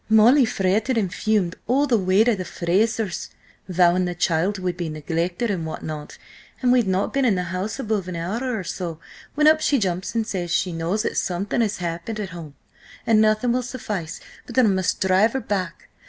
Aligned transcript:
"Molly 0.09 0.45
fretted 0.45 0.97
and 0.97 1.13
fumed 1.13 1.57
all 1.67 1.85
the 1.85 1.95
way 1.95 2.23
to 2.23 2.35
the 2.35 2.43
Frasers, 2.43 3.29
vowing 3.69 4.05
the 4.05 4.15
child 4.15 4.57
would 4.57 4.75
be 4.75 4.89
neglected, 4.89 5.51
and 5.51 5.63
what 5.63 5.83
not, 5.83 6.17
and 6.59 6.71
we'd 6.71 6.87
not 6.87 7.13
been 7.13 7.23
in 7.23 7.35
the 7.35 7.43
house 7.53 7.77
above 7.77 8.07
an 8.07 8.15
hour 8.15 8.57
or 8.57 8.63
so, 8.63 8.99
when 9.35 9.47
up 9.47 9.61
she 9.61 9.77
jumps 9.77 10.15
and 10.15 10.25
says 10.25 10.49
she 10.49 10.73
knows 10.73 11.03
that 11.03 11.17
something 11.17 11.61
has 11.61 11.77
happened 11.77 12.19
at 12.19 12.29
home, 12.29 12.55
and 13.05 13.21
nothing 13.21 13.51
will 13.51 13.61
suffice 13.61 14.19
but 14.47 14.55
that 14.55 14.65
I 14.65 14.69
must 14.69 15.01
drive 15.01 15.33
her 15.33 15.39
back. 15.39 15.89